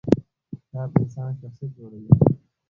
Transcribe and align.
کار 0.71 0.87
د 0.93 0.95
انسان 1.01 1.29
شخصیت 1.39 1.71
جوړوي 1.77 2.09